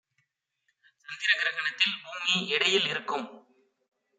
சந்திரகிரகணத்தில் 1.05 1.99
பூமி 2.03 2.35
இடையில் 2.47 2.87
இருக்கும் 2.87 3.27